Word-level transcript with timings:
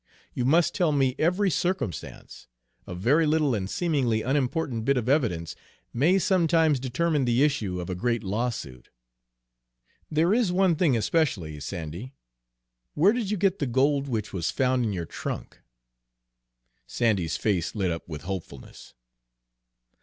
You 0.33 0.45
must 0.45 0.73
tell 0.73 0.91
me 0.91 1.13
every 1.19 1.51
circumstance; 1.51 2.47
a 2.87 2.95
very 2.95 3.27
little 3.27 3.53
and 3.53 3.69
seemingly 3.69 4.23
unimportant 4.23 4.83
bit 4.83 4.97
of 4.97 5.07
evidence 5.07 5.55
may 5.93 6.17
sometimes 6.17 6.79
determine 6.79 7.25
the 7.25 7.43
issue 7.43 7.79
of 7.79 7.87
a 7.87 7.93
great 7.93 8.23
lawsuit. 8.23 8.89
There 10.09 10.33
is 10.33 10.51
one 10.51 10.75
thing 10.75 10.97
especially, 10.97 11.59
Sandy: 11.59 12.15
where 12.95 13.13
did 13.13 13.29
you 13.29 13.37
get 13.37 13.59
the 13.59 13.67
gold 13.67 14.07
which 14.07 14.33
was 14.33 14.49
found 14.49 14.83
in 14.83 14.91
your 14.91 15.05
trunk?" 15.05 15.59
Sandy's 16.87 17.37
face 17.37 17.75
lit 17.75 17.91
up 17.91 18.09
with 18.09 18.23
hopefulness. 18.23 18.95